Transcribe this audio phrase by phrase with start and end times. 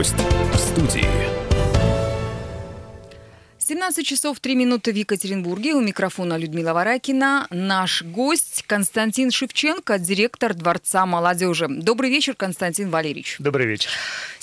[0.00, 1.04] Гость в студии.
[3.58, 5.74] 17 часов 3 минуты в Екатеринбурге.
[5.74, 7.46] У микрофона Людмила Варакина.
[7.50, 11.66] Наш гость Константин Шевченко, директор Дворца молодежи.
[11.68, 13.36] Добрый вечер, Константин Валерьевич.
[13.38, 13.90] Добрый вечер.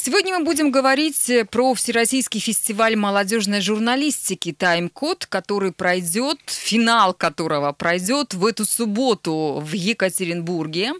[0.07, 8.33] Сегодня мы будем говорить про Всероссийский фестиваль молодежной журналистики «Тайм-код», который пройдет, финал которого пройдет
[8.33, 10.93] в эту субботу в Екатеринбурге.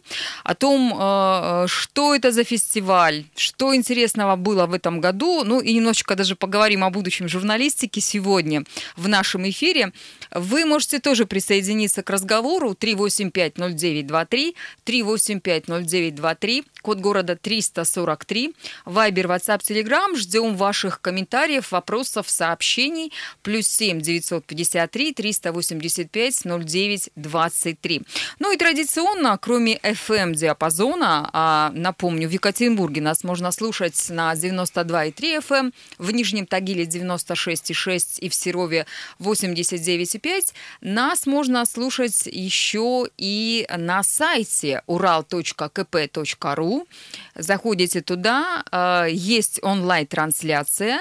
[0.43, 5.73] О том, э, что это за фестиваль, что интересного было в этом году, ну и
[5.73, 8.65] немножечко даже поговорим о будущем журналистики сегодня
[8.97, 9.93] в нашем эфире.
[10.31, 14.53] Вы можете тоже присоединиться к разговору 3850923,
[14.85, 18.53] 3850923, код города 343,
[18.97, 20.15] Вайбер, WhatsApp, Telegram.
[20.15, 23.13] Ждем ваших комментариев, вопросов, сообщений.
[23.43, 28.01] Плюс 7 953 385 09 23.
[28.39, 35.73] Ну и традиционно, кроме FM-диапазона, а, напомню, в Екатеринбурге нас можно слушать на 92,3 FM,
[35.99, 38.87] в Нижнем Тагиле 96,6 и в Серове
[39.19, 40.55] 89,5.
[40.81, 46.87] Нас можно слушать еще и на сайте ural.kp.ru.
[47.35, 50.99] Заходите туда, э, есть онлайн-трансляция,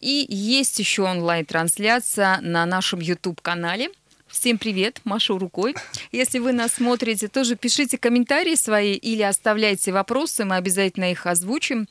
[0.00, 3.90] и есть еще онлайн-трансляция на нашем YouTube-канале.
[4.26, 5.76] Всем привет, машу рукой.
[6.10, 11.88] Если вы нас смотрите, тоже пишите комментарии свои или оставляйте вопросы, мы обязательно их озвучим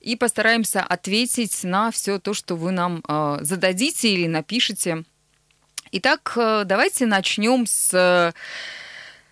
[0.00, 5.04] и постараемся ответить на все то, что вы нам э, зададите или напишите.
[5.92, 8.34] Итак, э, давайте начнем с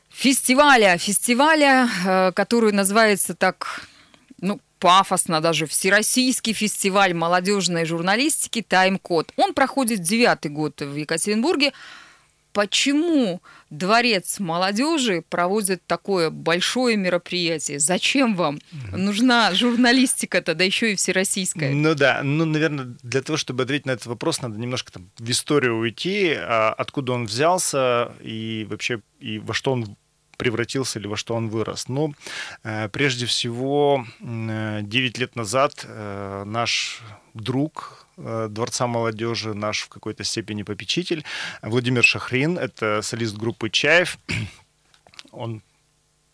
[0.08, 3.88] фестиваля, фестиваля, который называется так,
[4.40, 9.32] ну, пафосно даже, Всероссийский фестиваль молодежной журналистики «Тайм-код».
[9.36, 11.72] Он проходит девятый год в Екатеринбурге.
[12.52, 17.78] Почему Дворец молодежи проводит такое большое мероприятие?
[17.78, 18.58] Зачем вам?
[18.90, 21.72] Нужна журналистика-то, да еще и всероссийская.
[21.72, 25.30] Ну да, ну, наверное, для того, чтобы ответить на этот вопрос, надо немножко там в
[25.30, 29.96] историю уйти, а откуда он взялся и вообще и во что он
[30.42, 31.88] превратился или во что он вырос.
[31.88, 32.12] Но
[32.64, 37.00] э, прежде всего 9 лет назад э, наш
[37.34, 41.24] друг э, Дворца молодежи, наш в какой-то степени попечитель,
[41.62, 44.18] Владимир Шахрин, это солист группы «Чаев»,
[45.30, 45.62] он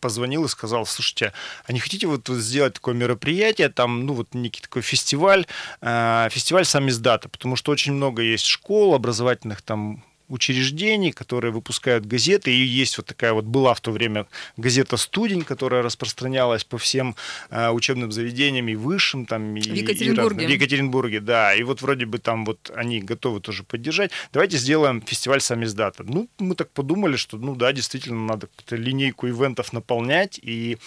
[0.00, 1.32] позвонил и сказал, слушайте,
[1.66, 5.44] а не хотите вот сделать такое мероприятие, там, ну, вот некий такой фестиваль,
[5.82, 12.06] э, фестиваль сам издата, потому что очень много есть школ образовательных, там, учреждений, которые выпускают
[12.06, 12.52] газеты.
[12.52, 17.16] И есть вот такая вот была в то время газета «Студень», которая распространялась по всем
[17.50, 19.26] э, учебным заведениям и высшим.
[19.26, 20.44] Там, и, в Екатеринбурге.
[20.44, 21.54] И, в Екатеринбурге, да.
[21.54, 24.10] И вот вроде бы там вот они готовы тоже поддержать.
[24.32, 26.04] Давайте сделаем фестиваль самиздата.
[26.04, 30.38] Ну, мы так подумали, что, ну да, действительно, надо линейку ивентов наполнять.
[30.42, 30.78] И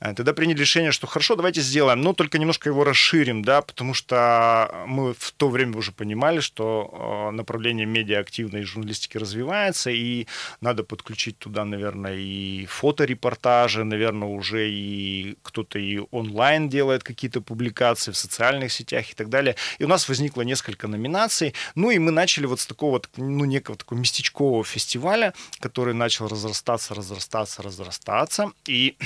[0.00, 3.94] э, тогда приняли решение, что хорошо, давайте сделаем, но только немножко его расширим, да, потому
[3.94, 10.26] что мы в то время уже понимали, что э, направление медиа-активной журналистики журналистики развивается, и
[10.60, 18.10] надо подключить туда, наверное, и фоторепортажи, наверное, уже и кто-то и онлайн делает какие-то публикации
[18.12, 19.54] в социальных сетях и так далее.
[19.78, 21.54] И у нас возникло несколько номинаций.
[21.74, 26.94] Ну и мы начали вот с такого, ну, некого такого местечкового фестиваля, который начал разрастаться,
[26.94, 28.50] разрастаться, разрастаться.
[28.68, 28.96] И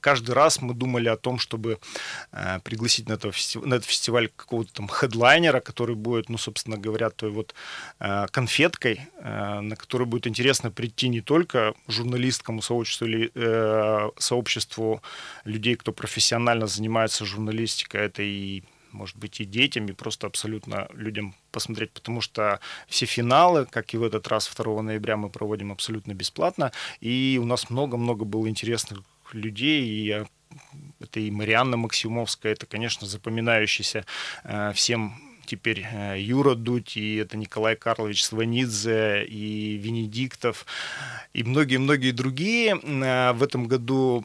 [0.00, 1.78] каждый раз мы думали о том, чтобы
[2.32, 7.10] а, пригласить на, фестиваль, на этот фестиваль какого-то там хедлайнера, который будет, ну, собственно говоря,
[7.10, 7.54] той вот
[7.98, 15.02] а, конфеткой, на которую будет интересно прийти не только журналистскому сообществу или э, сообществу
[15.44, 18.62] людей, кто профессионально занимается журналистикой, это и
[18.92, 23.96] может быть, и детям, и просто абсолютно людям посмотреть, потому что все финалы, как и
[23.96, 29.02] в этот раз 2 ноября, мы проводим абсолютно бесплатно, и у нас много-много было интересных
[29.34, 30.24] людей, и
[31.00, 34.04] это и Марианна Максимовская, это, конечно, запоминающийся
[34.44, 35.14] э, всем
[35.46, 40.66] теперь э, Юра Дудь, и это Николай Карлович Сванидзе, и Венедиктов,
[41.32, 42.78] и многие-многие другие.
[42.82, 44.24] Э, в этом году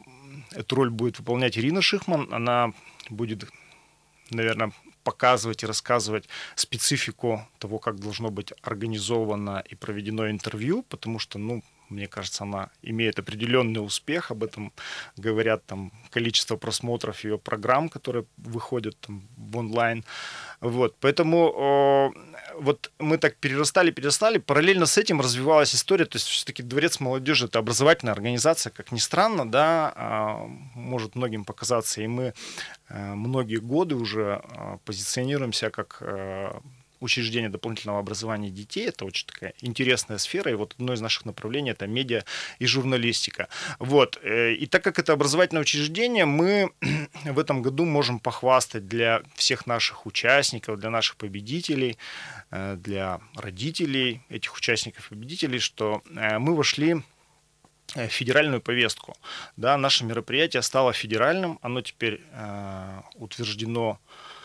[0.52, 2.32] эту роль будет выполнять Ирина Шихман.
[2.32, 2.72] Она
[3.10, 3.44] будет,
[4.30, 4.72] наверное,
[5.04, 11.62] показывать и рассказывать специфику того, как должно быть организовано и проведено интервью, потому что, ну,
[11.88, 14.30] мне кажется, она имеет определенный успех.
[14.30, 14.72] Об этом
[15.16, 20.04] говорят там количество просмотров ее программ, которые выходят там, в онлайн.
[20.60, 24.38] Вот, поэтому э, вот мы так перерастали, перерастали.
[24.38, 26.04] Параллельно с этим развивалась история.
[26.04, 31.44] То есть все-таки Дворец молодежи это образовательная организация, как ни странно, да, э, может многим
[31.44, 32.02] показаться.
[32.02, 32.34] И мы
[32.88, 36.52] э, многие годы уже э, позиционируемся как э,
[37.00, 38.88] учреждения дополнительного образования детей.
[38.88, 40.50] Это очень такая интересная сфера.
[40.50, 42.24] И вот одно из наших направлений это медиа
[42.58, 43.48] и журналистика.
[43.78, 44.18] Вот.
[44.22, 46.70] Э, и так как это образовательное учреждение, мы
[47.24, 51.98] в этом году можем похвастать для всех наших участников, для наших победителей,
[52.50, 57.02] э, для родителей этих участников победителей, что э, мы вошли
[58.08, 59.16] федеральную повестку.
[59.56, 64.37] Да, наше мероприятие стало федеральным, оно теперь э, утверждено а,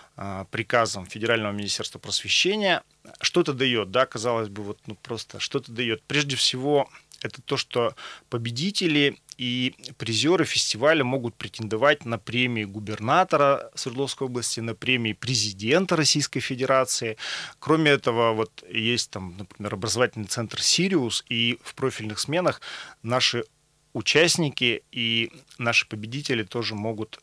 [0.51, 2.83] приказом Федерального министерства просвещения.
[3.21, 3.92] Что это дает?
[3.92, 6.04] Да, казалось бы, вот ну просто что это дает?
[6.04, 6.88] Прежде всего,
[7.21, 7.95] это то, что
[8.30, 16.39] победители и призеры фестиваля могут претендовать на премии губернатора Свердловской области, на премии президента Российской
[16.39, 17.18] Федерации.
[17.60, 22.62] Кроме этого, вот есть там, например, образовательный центр «Сириус», и в профильных сменах
[23.01, 23.45] наши
[23.94, 27.19] участники и наши победители тоже могут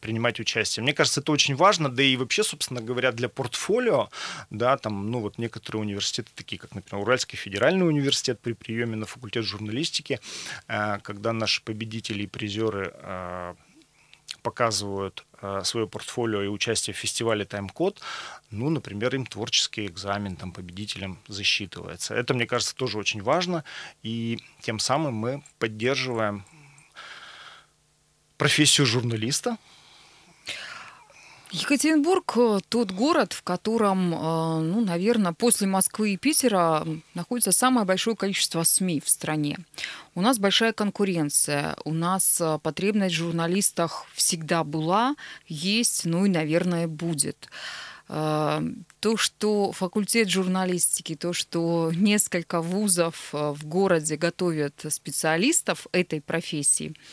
[0.00, 0.82] принимать участие.
[0.82, 4.08] Мне кажется, это очень важно, да и вообще, собственно говоря, для портфолио,
[4.50, 9.06] да, там, ну вот некоторые университеты, такие как, например, Уральский федеральный университет при приеме на
[9.06, 10.20] факультет журналистики,
[10.68, 13.54] э, когда наши победители и призеры э,
[14.42, 15.24] показывают
[15.62, 18.00] свое портфолио и участие в фестивале «Тайм-код»,
[18.50, 22.14] ну, например, им творческий экзамен там победителям засчитывается.
[22.14, 23.64] Это, мне кажется, тоже очень важно,
[24.02, 26.44] и тем самым мы поддерживаем
[28.36, 29.58] профессию журналиста?
[31.54, 36.84] Екатеринбург э,– тот город, в котором, э, ну, наверное, после Москвы и Питера
[37.14, 39.58] находится самое большое количество СМИ в стране.
[40.16, 45.14] У нас большая конкуренция, у нас э, потребность в журналистах всегда была,
[45.46, 47.48] есть, ну и, наверное, будет.
[48.06, 56.94] То, что факультет журналистики, то, что несколько вузов в городе готовят специалистов этой профессии–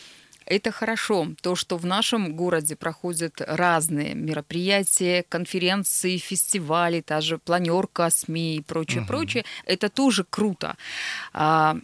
[0.45, 1.27] это хорошо.
[1.41, 8.61] То, что в нашем городе проходят разные мероприятия, конференции, фестивали, та же планерка СМИ и
[8.61, 9.07] прочее, угу.
[9.07, 10.75] прочее, это тоже круто.
[11.33, 11.77] А,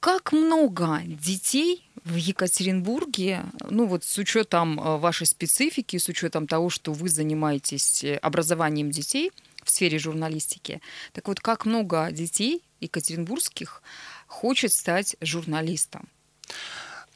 [0.00, 6.70] как много детей в Екатеринбурге, ну вот с учетом э, вашей специфики, с учетом того,
[6.70, 9.32] что вы занимаетесь э, образованием детей
[9.64, 10.80] в сфере журналистики,
[11.12, 13.82] так вот как много детей екатеринбургских
[14.26, 16.08] хочет стать журналистом?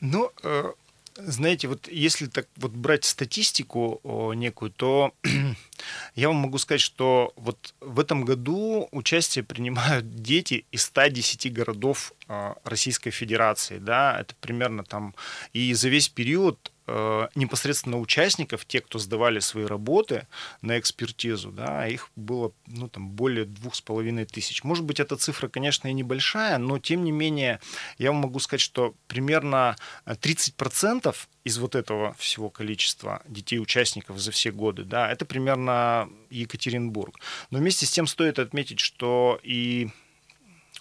[0.02, 0.72] Ну, э,
[1.14, 4.00] знаете, вот если так вот брать статистику
[4.34, 5.14] некую, то
[6.16, 12.14] я вам могу сказать, что вот в этом году участие принимают дети из 110 городов
[12.26, 15.14] э, Российской Федерации, да, это примерно там,
[15.52, 20.26] и за весь период непосредственно участников, те, кто сдавали свои работы
[20.62, 24.64] на экспертизу, да, их было ну, там, более двух с половиной тысяч.
[24.64, 27.60] Может быть, эта цифра, конечно, и небольшая, но тем не менее
[27.98, 29.76] я вам могу сказать, что примерно
[30.06, 31.14] 30%
[31.44, 37.18] из вот этого всего количества детей-участников за все годы, да, это примерно Екатеринбург.
[37.50, 39.88] Но вместе с тем стоит отметить, что и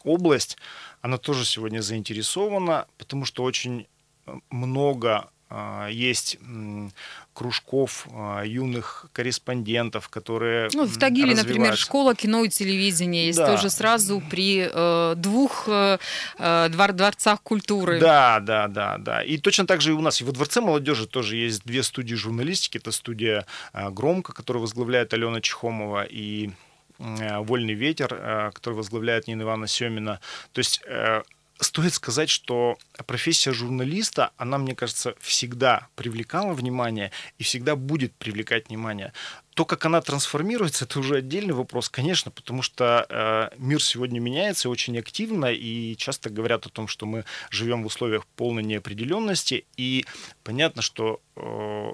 [0.03, 0.57] область,
[1.01, 3.87] она тоже сегодня заинтересована, потому что очень
[4.49, 5.29] много а,
[5.89, 6.37] есть
[7.33, 13.55] кружков а, юных корреспондентов, которые Ну, в Тагиле, например, школа кино и телевидения есть да.
[13.55, 15.97] тоже сразу при э, двух э,
[16.37, 17.99] э, двор, дворцах культуры.
[17.99, 19.23] Да, да, да, да.
[19.23, 22.15] И точно так же и у нас и во Дворце молодежи тоже есть две студии
[22.15, 22.77] журналистики.
[22.77, 26.51] Это студия э, «Громко», которую возглавляет Алена Чехомова, и
[26.99, 30.19] э, «Вольный ветер», который возглавляет Нина Ивановна Семина.
[30.51, 30.81] То есть
[31.63, 38.69] стоит сказать, что профессия журналиста, она, мне кажется, всегда привлекала внимание и всегда будет привлекать
[38.69, 39.13] внимание.
[39.53, 44.69] То, как она трансформируется, это уже отдельный вопрос, конечно, потому что э, мир сегодня меняется
[44.69, 50.05] очень активно, и часто говорят о том, что мы живем в условиях полной неопределенности, и
[50.43, 51.91] понятно, что э,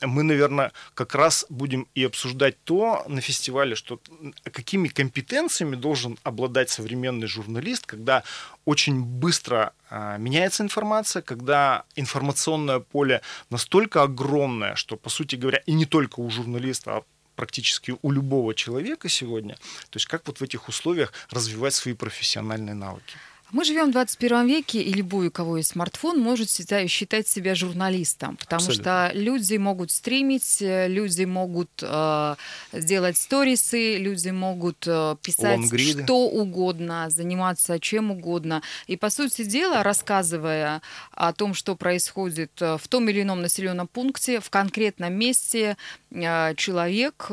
[0.00, 4.00] мы, наверное, как раз будем и обсуждать то на фестивале, что
[4.44, 8.22] какими компетенциями должен обладать современный журналист, когда
[8.64, 15.72] очень быстро э, меняется информация, когда информационное поле настолько огромное, что, по сути говоря, и
[15.72, 17.02] не только у журналиста, а
[17.34, 19.54] практически у любого человека сегодня.
[19.90, 23.16] То есть как вот в этих условиях развивать свои профессиональные навыки.
[23.50, 28.36] Мы живем в 21 веке, и любой, у кого есть смартфон, может считать себя журналистом,
[28.36, 29.08] потому Абсолютно.
[29.08, 32.34] что люди могут стримить, э, люди могут э,
[32.72, 36.04] сделать сторисы, люди могут э, писать Лонгриды.
[36.04, 38.62] что угодно, заниматься чем угодно.
[38.86, 43.88] И, по сути дела, рассказывая о том, что происходит э, в том или ином населенном
[43.88, 45.78] пункте, в конкретном месте,
[46.10, 47.30] э, человек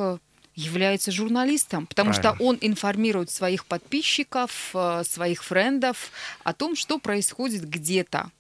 [0.56, 2.36] является журналистом, потому Правильно.
[2.36, 6.12] что он информирует своих подписчиков, э, своих френдов
[6.44, 8.32] о том, что происходит где-то.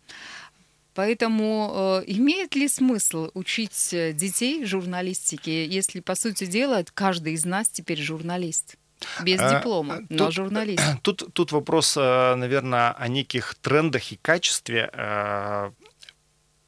[0.93, 7.67] Поэтому э, имеет ли смысл учить детей журналистике, если, по сути дела, каждый из нас
[7.67, 8.77] теперь журналист?
[9.21, 10.81] Без а, диплома, а, но тут, журналист.
[11.03, 14.89] Тут, тут вопрос, наверное, о неких трендах и качестве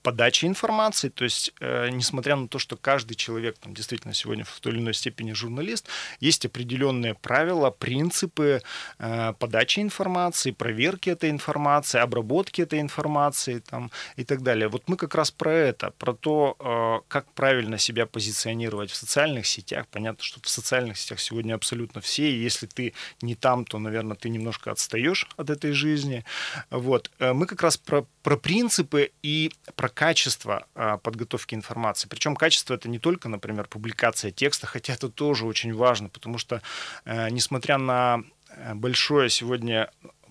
[0.08, 4.60] подачи информации, то есть, э, несмотря на то, что каждый человек там, действительно сегодня в
[4.62, 5.90] той или иной степени журналист,
[6.22, 8.62] есть определенные правила, принципы
[9.00, 14.70] э, подачи информации, проверки этой информации, обработки этой информации там, и так далее.
[14.70, 19.46] Вот мы как раз про это, про то, э, как правильно себя позиционировать в социальных
[19.46, 19.88] сетях.
[19.92, 24.16] Понятно, что в социальных сетях сегодня абсолютно все, и если ты не там, то, наверное,
[24.16, 26.24] ты немножко отстаешь от этой жизни.
[26.70, 27.12] Вот.
[27.20, 32.08] Э, мы как раз про, про принципы и про качество а, подготовки информации.
[32.08, 36.62] Причем качество это не только, например, публикация текста, хотя это тоже очень важно, потому что,
[37.06, 39.90] э, несмотря на э, большое сегодня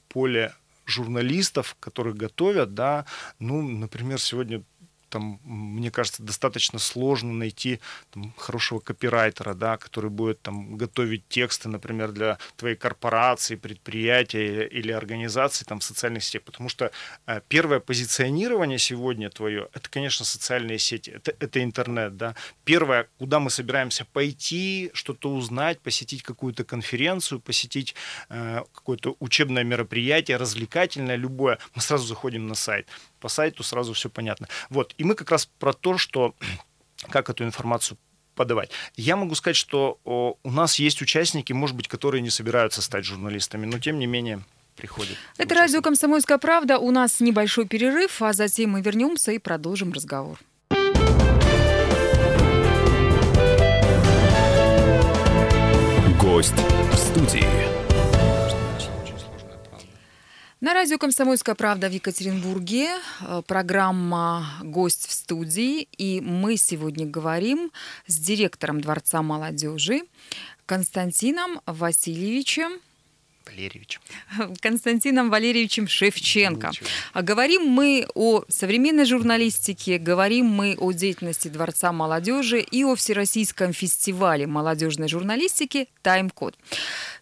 [0.08, 0.54] поле
[0.87, 3.06] журналистов, которые готовят, да,
[3.40, 4.62] ну, например, сегодня
[5.16, 7.80] там, мне кажется, достаточно сложно найти
[8.11, 14.92] там, хорошего копирайтера, да, который будет там, готовить тексты, например, для твоей корпорации, предприятия или
[14.92, 16.42] организации там, в социальных сетях.
[16.42, 16.90] Потому что
[17.26, 22.18] э, первое позиционирование сегодня твое, это, конечно, социальные сети, это, это интернет.
[22.18, 22.35] Да.
[22.64, 27.94] Первое, куда мы собираемся пойти, что-то узнать, посетить какую-то конференцию, посетить
[28.28, 32.87] э, какое-то учебное мероприятие, развлекательное, любое, мы сразу заходим на сайт
[33.26, 34.47] по сайту сразу все понятно.
[34.71, 36.37] Вот, и мы как раз про то, что
[37.11, 37.99] как эту информацию
[38.37, 38.71] подавать.
[38.95, 43.04] Я могу сказать, что о, у нас есть участники, может быть, которые не собираются стать
[43.04, 44.45] журналистами, но тем не менее
[44.76, 45.16] приходят.
[45.38, 46.78] Это радио «Комсомольская правда».
[46.78, 50.38] У нас небольшой перерыв, а затем мы вернемся и продолжим разговор.
[56.21, 56.54] Гость
[56.92, 57.65] в студии.
[60.66, 62.88] На радио «Комсомольская правда» в Екатеринбурге
[63.20, 65.87] э, программа «Гость в студии».
[65.96, 67.70] И мы сегодня говорим
[68.08, 70.00] с директором Дворца молодежи
[70.66, 72.80] Константином Васильевичем
[73.47, 74.00] Валерьевичем.
[74.61, 76.73] Константином Валерьевичем Шевченко.
[77.12, 83.73] А говорим мы о современной журналистике, говорим мы о деятельности Дворца молодежи и о Всероссийском
[83.73, 86.57] фестивале молодежной журналистики «Тайм-код».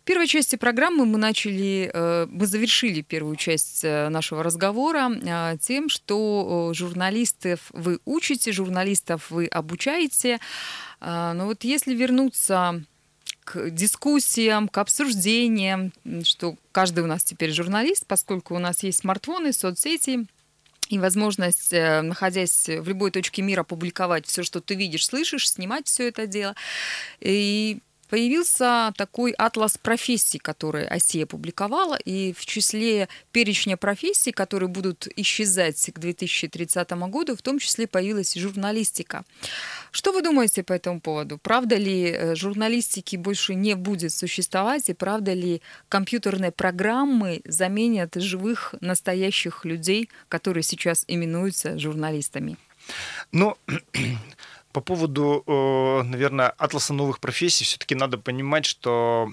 [0.05, 5.57] В первой части программы мы начали, э, мы завершили первую часть э, нашего разговора э,
[5.63, 10.41] тем, что журналистов вы учите, журналистов вы обучаете.
[11.01, 12.83] Но вот если вернуться
[13.45, 15.93] к дискуссиям, к обсуждениям,
[16.25, 20.27] что каждый у нас теперь журналист, поскольку у нас есть смартфоны, соцсети,
[20.89, 26.09] и возможность, находясь в любой точке мира, публиковать все, что ты видишь, слышишь, снимать все
[26.09, 26.55] это дело.
[27.21, 35.09] И появился такой атлас профессий, который Осия публиковала, и в числе перечня профессий, которые будут
[35.17, 39.25] исчезать к 2030 году, в том числе появилась журналистика.
[39.91, 41.39] Что вы думаете по этому поводу?
[41.39, 48.75] Правда ли э, журналистики больше не будет существовать, и правда ли компьютерные программы заменят живых,
[48.81, 52.57] настоящих людей, которые сейчас именуются журналистами?
[53.33, 53.57] Ну,
[54.75, 55.45] По поводу,
[56.05, 59.31] наверное, атласа новых профессий, все-таки надо понимать, что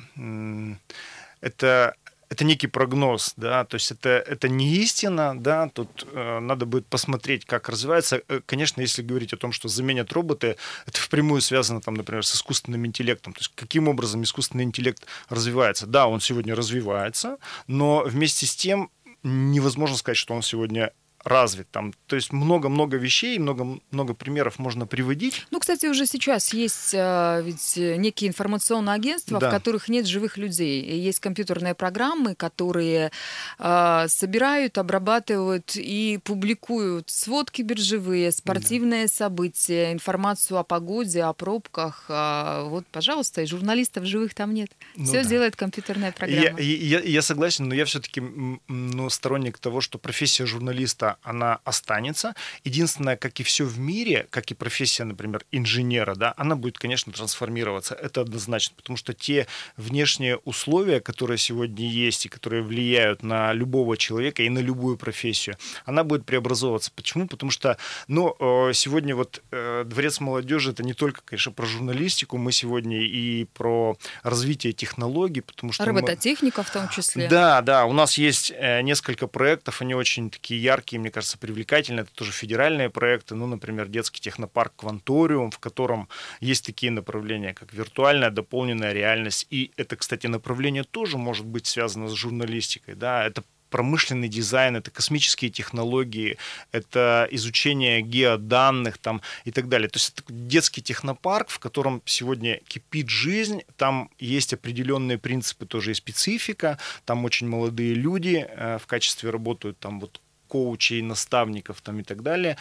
[1.42, 1.96] это
[2.32, 6.88] это некий прогноз, да, то есть это, это не истина, да, тут э, надо будет
[6.88, 8.22] посмотреть, как развивается.
[8.30, 10.56] Э, конечно, если говорить о том, что заменят роботы,
[10.86, 15.88] это впрямую связано, там, например, с искусственным интеллектом, то есть каким образом искусственный интеллект развивается.
[15.88, 18.90] Да, он сегодня развивается, но вместе с тем
[19.24, 21.70] невозможно сказать, что он сегодня развит.
[21.72, 25.46] Там, то есть много-много вещей, много-много примеров можно приводить.
[25.52, 29.50] Ну, кстати, уже сейчас есть э, ведь некие информационные агентства, да.
[29.50, 30.82] в которых нет живых людей.
[30.82, 33.12] И есть компьютерные программы, которые
[33.60, 39.14] э, собирают, обрабатывают и публикуют сводки биржевые, спортивные да.
[39.14, 42.06] события, информацию о погоде, о пробках.
[42.10, 44.72] Э, вот, пожалуйста, и журналистов живых там нет.
[44.96, 45.30] Ну, Все да.
[45.30, 46.60] делает компьютерная программа.
[46.60, 48.22] Я, я, я согласен, но я все-таки
[48.68, 52.34] ну, сторонник того, что профессия журналиста она останется.
[52.64, 57.12] Единственное, как и все в мире, как и профессия, например, инженера, да, она будет, конечно,
[57.12, 57.96] трансформироваться.
[57.96, 63.98] Это однозначно, потому что те внешние условия, которые сегодня есть и которые влияют на любого
[63.98, 66.92] человека и на любую профессию, она будет преобразовываться.
[66.96, 67.28] Почему?
[67.28, 67.78] Потому что,
[68.08, 73.02] ну, э, сегодня вот э, Дворец молодежи это не только, конечно, про журналистику, мы сегодня
[73.02, 75.86] и про развитие технологий, потому что...
[75.86, 76.66] Робототехника мы...
[76.66, 77.28] в том числе.
[77.28, 82.02] Да, да, у нас есть э, несколько проектов, они очень такие яркие, мне кажется, привлекательны.
[82.02, 86.08] Это тоже федеральные проекты, ну, например, детский технопарк «Кванториум», в котором
[86.40, 89.48] есть такие направления, как виртуальная дополненная реальность.
[89.50, 92.96] И это, кстати, направление тоже может быть связано с журналистикой.
[92.96, 93.26] Да?
[93.26, 96.38] Это промышленный дизайн, это космические технологии,
[96.72, 99.90] это изучение геоданных там и так далее.
[99.90, 105.92] То есть это детский технопарк, в котором сегодня кипит жизнь, там есть определенные принципы тоже
[105.92, 112.00] и специфика, там очень молодые люди э, в качестве работают там вот коучей, наставников там
[112.00, 112.58] и так далее.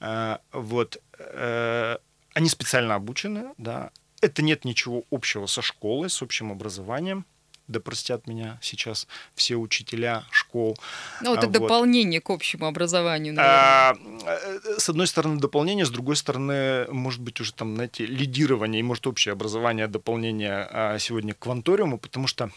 [0.00, 0.98] Э, вот.
[1.18, 1.98] Э,
[2.34, 3.90] они специально обучены, да.
[4.20, 7.24] Это нет ничего общего со школой, с общим образованием
[7.68, 10.76] да простят меня сейчас все учителя школ.
[11.20, 11.52] Ну, это вот.
[11.52, 14.78] дополнение к общему образованию, а, наверное.
[14.78, 19.06] с одной стороны, дополнение, с другой стороны, может быть, уже там, знаете, лидирование и, может,
[19.06, 22.50] общее образование, дополнение а, сегодня к кванториуму, потому что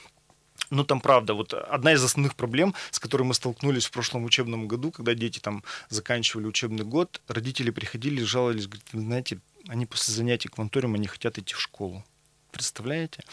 [0.72, 4.68] ну, там правда, вот одна из основных проблем, с которой мы столкнулись в прошлом учебном
[4.68, 10.48] году, когда дети там заканчивали учебный год, родители приходили, жаловались, говорят, знаете, они после занятий
[10.48, 12.04] кванториума не хотят идти в школу.
[12.52, 13.24] Представляете?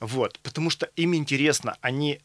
[0.00, 2.20] Вот, потому что им интересно, они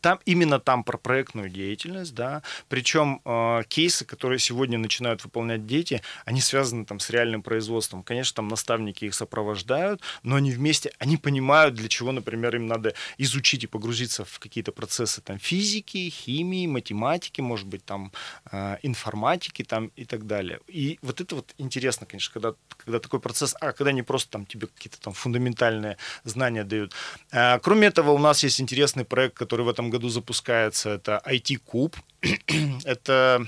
[0.00, 6.02] там именно там про проектную деятельность, да, причем э, кейсы, которые сегодня начинают выполнять дети,
[6.24, 8.02] они связаны там с реальным производством.
[8.02, 12.94] Конечно, там наставники их сопровождают, но они вместе, они понимают, для чего, например, им надо
[13.18, 18.12] изучить и погрузиться в какие-то процессы там физики, химии, математики, может быть, там
[18.50, 20.60] э, информатики там и так далее.
[20.68, 24.46] И вот это вот интересно, конечно, когда, когда такой процесс, а когда не просто там
[24.46, 26.92] тебе какие-то там фундаментальные знания дают.
[27.32, 30.90] Э, кроме этого, у нас есть интересный проект, который в этом году запускается.
[30.90, 31.96] Это IT-куб.
[32.84, 33.46] это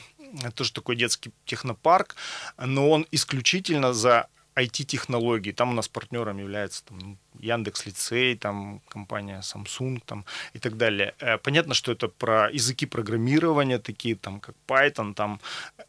[0.55, 2.17] тоже такой детский технопарк,
[2.59, 5.53] но он исключительно за IT-технологии.
[5.53, 11.15] Там у нас партнером является там, Яндекс Лицей, там компания Samsung там, и так далее.
[11.21, 15.41] Э, понятно, что это про языки программирования, такие там, как Python, там,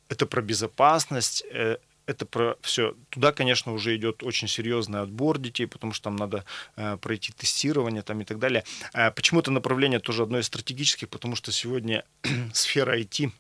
[0.09, 1.77] это про безопасность, э,
[2.11, 2.95] это про все.
[3.09, 8.01] Туда, конечно, уже идет очень серьезный отбор детей, потому что там надо э, пройти тестирование
[8.01, 8.63] там и так далее.
[8.93, 12.03] Э, почему это направление тоже одно из стратегических, потому что сегодня
[12.53, 13.31] сфера IT,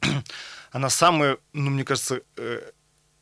[0.70, 2.70] она самая, ну, мне кажется, э,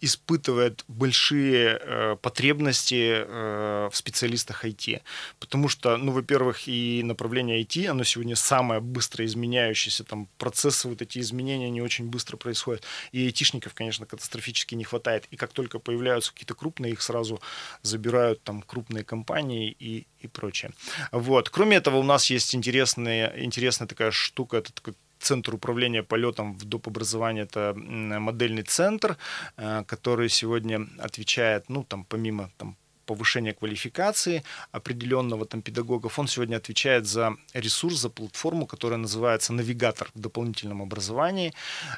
[0.02, 5.00] испытывает большие э, потребности э, в специалистах IT.
[5.38, 11.00] Потому что, ну, во-первых, и направление IT, оно сегодня самое быстро изменяющееся, там процессы, вот
[11.02, 12.84] эти изменения, они очень быстро происходят.
[13.12, 15.26] И айтишников, конечно, катастрофически не хватает.
[15.30, 17.40] И как только появляются какие-то крупные, их сразу
[17.82, 20.72] забирают там крупные компании и, и прочее.
[21.12, 21.48] Вот.
[21.48, 26.64] Кроме этого, у нас есть интересная, интересная такая штука, это такой центр управления полетом в
[26.64, 26.88] доп.
[26.88, 29.16] образовании это модельный центр,
[29.56, 36.56] э, который сегодня отвечает, ну, там, помимо там, повышения квалификации определенного там педагогов, он сегодня
[36.56, 41.52] отвечает за ресурс, за платформу, которая называется навигатор в дополнительном образовании.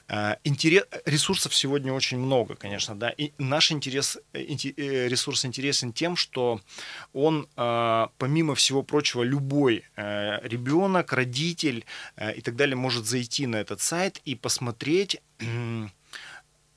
[0.08, 5.92] Э, интерес, ресурсов сегодня очень много, конечно, да, и наш интерес, э, э, ресурс интересен
[5.92, 6.60] тем, что
[7.12, 7.48] он,
[8.18, 11.84] помимо всего прочего, любой ребенок, родитель
[12.36, 15.20] и так далее может зайти на этот сайт и посмотреть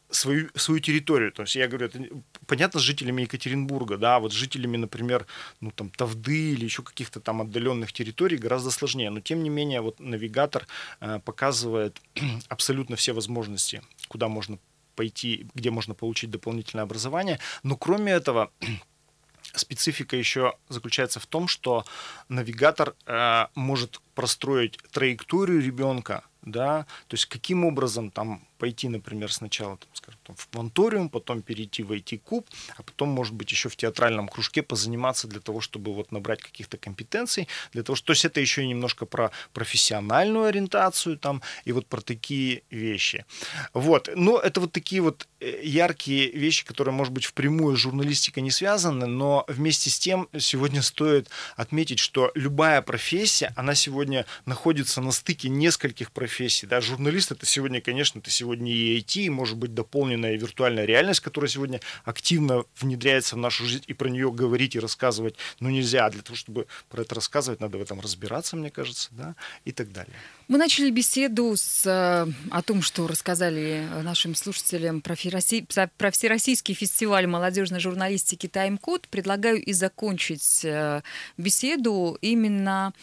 [0.09, 1.31] свою, свою территорию.
[1.31, 1.99] То есть я говорю, это
[2.45, 5.25] понятно с жителями Екатеринбурга, да, вот с жителями, например,
[5.59, 9.09] ну там Тавды или еще каких-то там отдаленных территорий гораздо сложнее.
[9.09, 10.67] Но тем не менее вот навигатор
[10.99, 12.01] э, показывает
[12.47, 14.59] абсолютно все возможности, куда можно
[14.95, 17.39] пойти, где можно получить дополнительное образование.
[17.63, 18.51] Но кроме этого
[19.53, 21.85] специфика еще заключается в том, что
[22.29, 29.77] навигатор э, может простроить траекторию ребенка, да, то есть каким образом там пойти, например, сначала,
[29.77, 33.75] там, скажем, там, в кванториум, потом перейти в IT-куб, а потом, может быть, еще в
[33.75, 38.25] театральном кружке позаниматься для того, чтобы вот набрать каких-то компетенций, для того, что, то есть
[38.25, 43.25] это еще немножко про профессиональную ориентацию там и вот про такие вещи.
[43.73, 48.43] Вот, но это вот такие вот э, яркие вещи, которые, может быть, впрямую с журналистикой
[48.43, 55.01] не связаны, но вместе с тем сегодня стоит отметить, что любая профессия, она сегодня находится
[55.01, 59.29] на стыке нескольких профессий, да, журналист это сегодня, конечно, это сегодня сегодня и IT, и
[59.29, 64.31] может быть дополненная виртуальная реальность, которая сегодня активно внедряется в нашу жизнь, и про нее
[64.31, 66.05] говорить и рассказывать, ну, нельзя.
[66.05, 69.71] А для того, чтобы про это рассказывать, надо в этом разбираться, мне кажется, да, и
[69.71, 70.13] так далее.
[70.47, 76.73] Мы начали беседу с, э, о том, что рассказали нашим слушателям про, Фероси, про Всероссийский
[76.73, 79.09] фестиваль молодежной журналистики «Тайм-код».
[79.09, 81.01] Предлагаю и закончить э,
[81.37, 82.93] беседу именно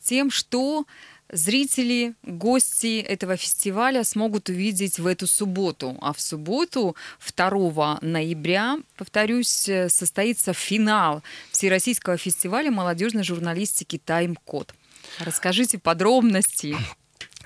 [0.00, 0.86] тем, что
[1.32, 5.96] зрители, гости этого фестиваля смогут увидеть в эту субботу.
[6.00, 6.96] А в субботу,
[7.34, 14.74] 2 ноября, повторюсь, состоится финал Всероссийского фестиваля молодежной журналистики «Тайм-код».
[15.18, 16.76] Расскажите подробности.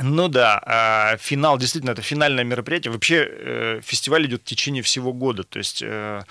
[0.02, 2.92] Ну да, а, финал, действительно, это финальное мероприятие.
[2.92, 5.44] Вообще э, фестиваль идет в течение всего года.
[5.44, 6.24] То есть э,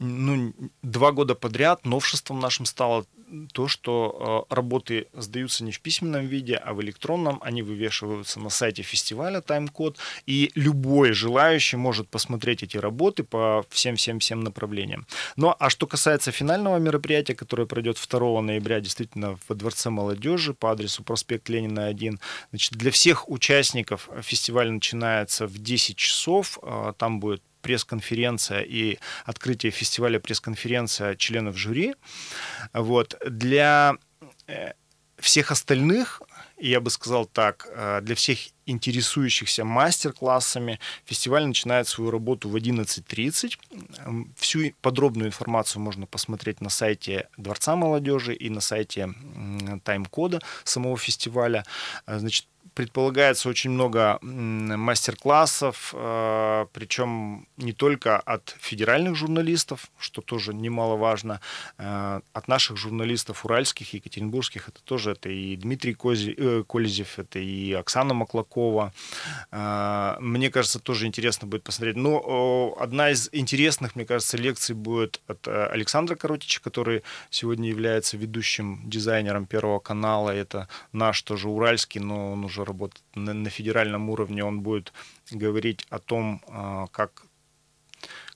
[0.00, 3.04] ну, два года подряд новшеством нашим стало
[3.52, 7.38] то, что э, работы сдаются не в письменном виде, а в электронном.
[7.42, 14.40] Они вывешиваются на сайте фестиваля тайм-код, и любой желающий может посмотреть эти работы по всем-всем-всем
[14.40, 15.06] направлениям.
[15.36, 20.70] Ну, а что касается финального мероприятия, которое пройдет 2 ноября, действительно, во Дворце молодежи по
[20.70, 22.18] адресу проспект Ленина 1,
[22.50, 26.58] значит, для всех участников фестиваль начинается в 10 часов.
[26.62, 31.94] Э, там будет пресс-конференция и открытие фестиваля пресс-конференция членов жюри.
[32.72, 33.16] Вот.
[33.26, 33.96] Для
[34.46, 34.72] э,
[35.18, 36.22] всех остальных,
[36.56, 43.58] я бы сказал так, э, для всех интересующихся мастер-классами, фестиваль начинает свою работу в 11.30.
[44.36, 49.12] Всю подробную информацию можно посмотреть на сайте Дворца молодежи и на сайте
[49.84, 51.64] тайм-кода самого фестиваля.
[52.06, 52.46] Э, значит,
[52.78, 61.40] предполагается очень много мастер-классов, э, причем не только от федеральных журналистов, что тоже немаловажно,
[61.78, 65.96] э, от наших журналистов уральских, екатеринбургских, это тоже это и Дмитрий
[66.38, 68.92] э, Колезев, это и Оксана Маклакова.
[70.20, 71.96] Мне кажется, тоже интересно будет посмотреть.
[71.96, 78.82] Но одна из интересных, мне кажется, лекций будет от Александра Коротича, который сегодня является ведущим
[78.84, 80.30] дизайнером Первого канала.
[80.30, 84.92] Это наш тоже уральский, но он уже работает на, на федеральном уровне, он будет
[85.30, 87.24] говорить о том, а, как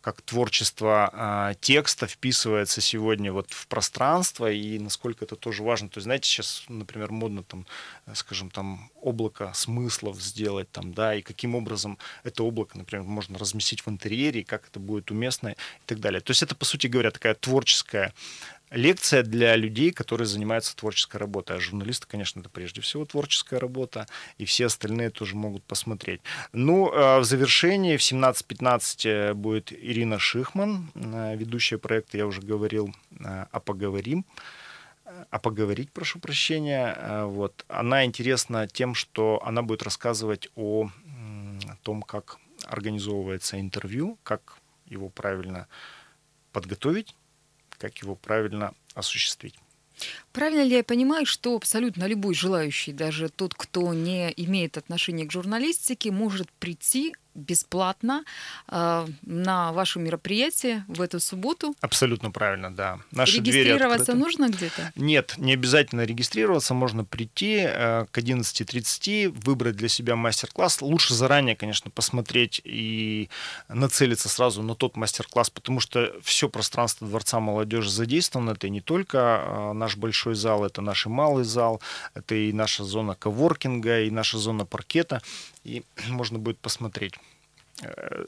[0.02, 5.88] как творчество э, текста вписывается сегодня вот в пространство и насколько это тоже важно.
[5.88, 7.66] То есть, знаете, сейчас, например, модно там,
[8.12, 13.86] скажем, там облако смыслов сделать там, да, и каким образом это облако, например, можно разместить
[13.86, 16.20] в интерьере, и как это будет уместно и так далее.
[16.20, 18.12] То есть это, по сути говоря, такая творческая
[18.72, 21.56] лекция для людей, которые занимаются творческой работой.
[21.56, 24.06] А журналисты, конечно, это прежде всего творческая работа,
[24.38, 26.20] и все остальные тоже могут посмотреть.
[26.52, 32.40] Ну, а в завершении в 17.15 э, будет Ирина Шихман, э, ведущая проекта, я уже
[32.40, 34.24] говорил, э, «А поговорим»
[35.30, 37.26] а поговорить, прошу прощения.
[37.26, 37.66] Вот.
[37.68, 40.88] Она интересна тем, что она будет рассказывать о,
[41.68, 44.56] о том, как организовывается интервью, как
[44.86, 45.68] его правильно
[46.52, 47.14] подготовить,
[47.82, 49.56] как его правильно осуществить.
[50.32, 55.32] Правильно ли я понимаю, что абсолютно любой желающий, даже тот, кто не имеет отношения к
[55.32, 58.24] журналистике, может прийти бесплатно
[58.68, 61.74] э, на ваше мероприятие в эту субботу.
[61.80, 62.98] Абсолютно правильно, да.
[63.10, 64.92] Наши Регистрироваться нужно где-то?
[64.96, 66.74] Нет, не обязательно регистрироваться.
[66.74, 70.82] Можно прийти э, к 11.30, выбрать для себя мастер-класс.
[70.82, 73.28] Лучше заранее, конечно, посмотреть и
[73.68, 78.50] нацелиться сразу на тот мастер-класс, потому что все пространство Дворца молодежи задействовано.
[78.50, 81.80] Это не только э, наш большой зал, это наш и малый зал,
[82.14, 85.22] это и наша зона коворкинга, и наша зона паркета.
[85.64, 87.14] И можно будет посмотреть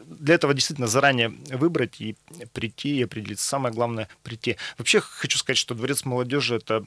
[0.05, 2.17] для этого действительно заранее выбрать и
[2.53, 3.47] прийти и определиться.
[3.47, 4.57] Самое главное прийти.
[4.79, 6.85] Вообще хочу сказать, что Дворец молодежи это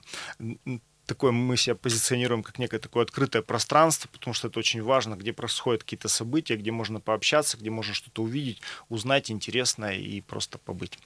[1.05, 5.33] такое мы себя позиционируем как некое такое открытое пространство, потому что это очень важно, где
[5.33, 10.99] происходят какие-то события, где можно пообщаться, где можно что-то увидеть, узнать интересное и просто побыть.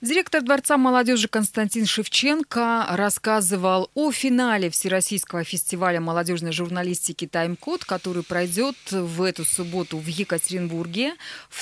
[0.00, 8.76] Директор Дворца молодежи Константин Шевченко рассказывал о финале Всероссийского фестиваля молодежной журналистики «Таймкод», который пройдет
[8.92, 11.14] в эту субботу в Екатеринбурге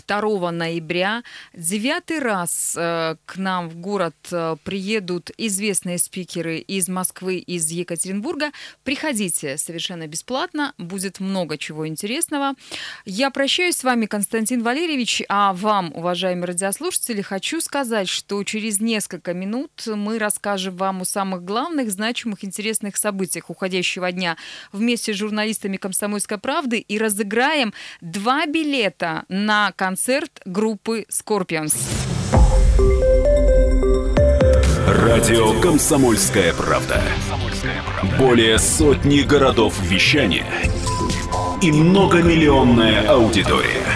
[0.07, 1.23] 2 ноября.
[1.55, 8.51] Девятый раз э, к нам в город э, приедут известные спикеры из Москвы, из Екатеринбурга.
[8.85, 12.53] Приходите совершенно бесплатно, будет много чего интересного.
[13.07, 18.81] Я прощаюсь с вами, Константин Валерьевич, а вам, уважаемые радиослушатели, хочу сказать, что что через
[18.81, 24.37] несколько минут мы расскажем вам о самых главных, значимых, интересных событиях уходящего дня
[24.73, 31.77] вместе с журналистами «Комсомольской правды» и разыграем два билета на концерт группы «Scorpions».
[34.89, 37.01] Радио «Комсомольская правда».
[38.19, 40.47] Более сотни городов вещания
[41.63, 43.96] и многомиллионная аудитория.